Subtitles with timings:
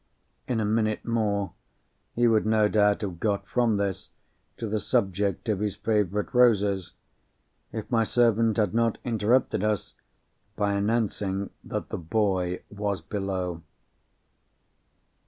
[0.47, 1.53] In a minute more,
[2.15, 4.09] he would no doubt have got from this,
[4.57, 6.93] to the subject of his favourite roses,
[7.71, 9.93] if my servant had not interrupted us
[10.55, 13.61] by announcing that the boy was below.